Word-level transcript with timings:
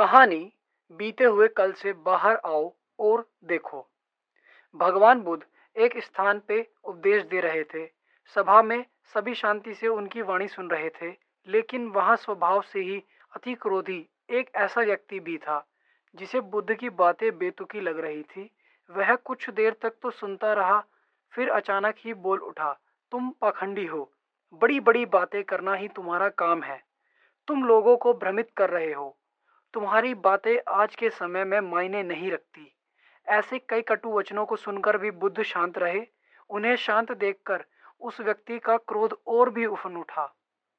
कहानी 0.00 0.52
बीते 0.90 1.24
हुए 1.24 1.48
कल 1.48 1.72
से 1.72 1.92
बाहर 1.92 2.36
आओ 2.36 2.72
और 2.98 3.30
देखो। 3.44 3.90
भगवान 4.76 5.20
बुद्ध 5.20 5.42
एक 5.76 5.98
स्थान 5.98 6.40
पे 6.48 6.70
उपदेश 6.84 7.24
दे 7.24 7.40
रहे 7.40 7.64
थे। 7.64 7.84
सभा 8.36 8.62
में 8.62 8.84
सभी 9.14 9.34
शांति 9.34 9.74
से 9.74 9.88
उनकी 9.88 10.22
वाणी 10.22 10.48
सुन 10.48 10.70
रहे 10.70 10.88
थे, 10.88 11.10
लेकिन 11.48 11.86
वहाँ 11.88 12.16
स्वभाव 12.16 12.62
से 12.62 12.80
ही 12.80 13.02
अति 13.36 13.54
क्रोधी 13.54 14.08
एक 14.30 14.50
ऐसा 14.54 14.80
व्यक्ति 14.80 15.20
भी 15.20 15.38
था, 15.38 15.68
जिसे 16.14 16.40
बुद्ध 16.40 16.74
की 16.74 16.90
बातें 16.90 17.38
बेतुकी 17.38 17.80
लग 17.80 18.00
रही 18.00 18.22
थी। 18.22 18.50
वह 18.90 19.14
कुछ 19.14 19.50
देर 19.50 19.76
तक 19.82 19.94
तो 20.02 20.10
सुनता 20.10 20.52
रहा, 20.52 20.84
फिर 21.32 21.50
अचानक 21.50 21.94
ही 21.98 22.14
बोल 22.14 22.38
उठा, 22.38 22.72
तुम 23.12 23.30
पाखंडी 23.40 23.86
हो 23.86 24.12
बड़ी 24.52 24.80
बड़ी 24.80 25.06
बातें 25.06 25.44
करना 25.44 25.74
ही 25.74 25.88
तुम्हारा 25.88 26.28
काम 26.28 26.62
है। 26.62 26.82
तुम 27.48 27.64
लोगों 27.64 27.96
को 27.96 28.14
भ्रमित 28.14 28.50
कर 28.56 28.70
रहे 28.70 28.92
हो। 28.92 29.16
तुम्हारी 29.74 30.14
बातें 30.14 30.56
आज 30.68 30.94
के 30.94 31.08
समय 31.10 31.44
में 31.44 31.60
मायने 31.60 32.02
नहीं 32.02 32.30
रखती। 32.30 32.72
ऐसे 33.28 33.58
कई 33.68 33.82
कटु 33.82 34.12
वचनों 34.12 34.44
को 34.46 34.56
सुनकर 34.56 34.96
भी 34.98 35.10
बुद्ध 35.10 35.42
शांत 35.42 35.78
रहे। 35.78 36.00
उन्हें 36.50 36.74
शांत 36.76 37.12
देखकर 37.12 37.64
उस 38.00 38.20
व्यक्ति 38.20 38.58
का 38.58 38.76
क्रोध 38.78 39.16
और 39.26 39.50
भी 39.50 39.66
उफन 39.66 39.96
उठा। 39.96 40.24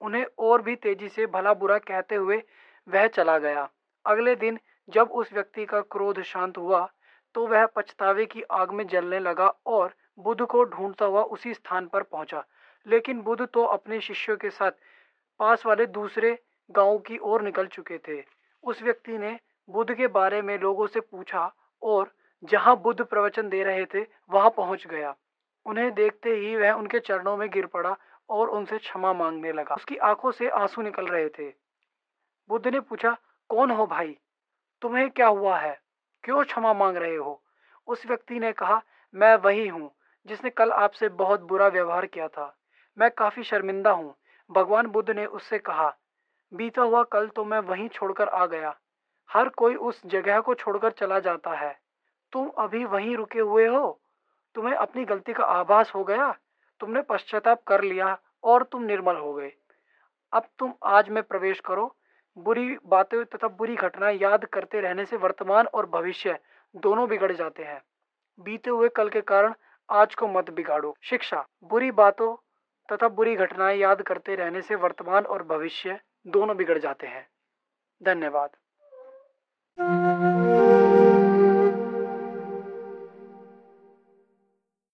उन्हें 0.00 0.24
और 0.38 0.62
भी 0.62 0.74
तेज़ी 0.76 1.08
से 1.08 1.26
भला 1.26 1.52
बुरा 1.54 1.76
कहते 1.80 2.14
हुए 2.14 2.42
वह 2.88 3.06
चला 3.06 3.38
गया। 3.38 3.68
अगले 4.04 4.34
दिन 4.36 4.58
जब 4.88 5.10
उस 5.12 5.32
व्यक्ति 5.32 5.64
का 5.66 5.80
क्रोध 5.80 6.22
शांत 6.22 6.58
हुआ 6.58 6.88
तो 7.34 7.46
वह 7.46 7.66
पछतावे 7.66 8.26
की 8.26 8.42
आग 8.52 8.70
में 8.70 8.86
जलने 8.86 9.18
लगा 9.18 9.48
और 9.66 9.94
बुद्ध 10.18 10.42
को 10.42 10.64
ढूंढता 10.64 11.04
हुआ 11.04 11.22
उसी 11.24 11.54
स्थान 11.54 11.86
पर 11.86 12.02
पहुँचा। 12.02 12.44
लेकिन 12.86 13.20
बुद्ध 13.20 13.46
तो 13.46 13.64
अपने 13.64 14.00
शिष्यों 14.00 14.36
के 14.36 14.50
साथ 14.50 14.70
पास 15.40 15.66
वाले 15.66 15.86
दूसरे 15.88 16.36
गाँव 16.70 16.98
की 16.98 17.18
ओर 17.18 17.42
निकल 17.42 17.66
चुके 17.66 17.98
थे। 17.98 18.18
उस 18.62 18.82
व्यक्ति 18.82 19.18
ने 19.18 19.40
बुद्ध 19.70 19.94
के 19.94 20.06
बारे 20.06 20.42
में 20.42 20.58
लोगों 20.58 20.86
से 20.86 21.00
पूछा 21.00 21.54
और 21.82 22.12
जहाँ 22.44 22.76
बुद्ध 22.76 23.04
प्रवचन 23.04 23.48
दे 23.48 23.62
रहे 23.64 23.86
थे, 23.86 24.00
वहाँ 24.30 24.50
पहुँच 24.50 24.86
गया। 24.86 25.16
उन्हें 25.66 25.94
देखते 25.94 26.30
ही 26.30 26.56
वह 26.56 26.72
उनके 26.72 27.00
चरणों 27.00 27.36
में 27.36 27.50
गिर 27.50 27.66
पड़ा 27.66 27.96
और 28.28 28.48
उनसे 28.48 28.78
क्षमा 28.78 29.12
मांगने 29.12 29.52
लगा। 29.52 29.74
उसकी 29.74 29.96
आँखों 29.96 30.30
से 30.30 30.48
आँसू 30.48 30.82
निकल 30.82 31.06
रहे 31.06 31.28
थे। 31.28 31.52
बुद्ध 32.48 32.68
ने 32.68 32.80
पूछा, 32.80 33.16
कौन 33.48 33.70
हो 33.70 33.86
भाई? 33.86 34.18
तुम्हें 34.82 35.10
क्या 35.10 35.26
हुआ 35.26 35.58
है? 35.58 35.80
क्यों 36.24 36.44
क्षमा 36.44 36.72
मांग 36.72 36.96
रहे 36.96 37.16
हो? 37.16 37.42
उस 37.86 38.06
व्यक्ति 38.06 38.38
ने 38.38 38.52
कहा, 38.52 38.82
मैं 39.14 39.36
वही 39.36 39.68
हूँ, 39.68 39.94
जिसने 40.26 40.50
कल 40.50 40.70
आपसे 40.70 41.08
बहुत 41.08 41.40
बुरा 41.40 41.68
व्यवहार 41.68 42.06
किया 42.06 42.28
था। 42.28 42.56
मैं 42.98 43.10
काफ़ी 43.10 43.42
शर्मिंदा 43.42 43.90
हूँ। 43.90 44.14
भगवान 44.50 44.86
बुद्ध 44.86 45.10
ने 45.10 45.26
उससे 45.26 45.58
कहा 45.58 45.96
बीता 46.52 46.82
हुआ 46.82 47.02
कल 47.02 47.28
तो 47.28 47.44
मैं 47.44 47.58
वहीं 47.58 47.88
छोड़कर 47.88 48.28
आ 48.28 48.46
गया। 48.46 48.78
हर 49.30 49.48
कोई 49.48 49.74
उस 49.74 50.06
जगह 50.06 50.40
को 50.40 50.54
छोड़कर 50.54 50.90
चला 50.90 51.18
जाता 51.18 51.50
है। 51.50 51.78
तुम 52.32 52.48
अभी 52.48 52.84
वहीं 52.84 53.16
रुके 53.16 53.40
हुए 53.40 53.66
हो? 53.66 54.00
तुम्हें 54.54 54.74
अपनी 54.74 55.04
गलती 55.04 55.32
का 55.32 55.44
आभास 55.44 55.92
हो 55.94 56.04
गया? 56.04 56.38
तुमने 56.80 57.02
पश्चाताप 57.02 57.62
कर 57.62 57.82
लिया 57.82 58.18
और 58.44 58.62
तुम 58.62 58.82
निर्मल 58.82 59.16
हो 59.16 59.34
गए। 59.34 59.52
अब 60.32 60.44
तुम 60.58 60.74
आज 60.84 61.08
में 61.08 61.22
प्रवेश 61.22 61.60
करो। 61.60 61.96
बुरी 62.38 62.76
बातें 62.86 63.24
तथा 63.24 63.48
बुरी 63.48 63.76
घटनाएँ 63.76 64.18
याद 64.18 64.44
करते 64.44 64.80
रहने 64.80 65.04
से 65.04 65.16
वर्तमान 65.16 65.66
और 65.66 65.86
भविष्य 65.86 66.38
दोनों 66.76 67.08
बिगड़ 67.08 67.32
जाते 67.32 67.62
हैं। 67.62 67.82
बीते 68.40 68.70
हुए 68.70 68.88
कल 68.88 69.08
के 69.08 69.20
कारण 69.20 69.54
आज 69.90 70.14
को 70.14 70.28
मत 70.28 70.50
बिगाड़ो। 70.50 70.96
शिक्षा, 71.02 71.46
बुरी 71.64 71.90
बातों 71.90 72.36
तथा 72.88 73.08
बुरी 73.08 73.36
घटनाएँ 73.36 73.78
याद 73.78 74.02
करते 74.02 74.34
रहने 74.34 74.62
से 74.62 74.74
वर्तमान 74.74 75.24
और 75.24 75.42
भविष्य 75.42 76.00
दोनों 76.26 76.56
बिगड़ 76.56 76.78
जाते 76.78 77.06
हैं। 77.06 77.28
धन्यवाद। 78.02 78.50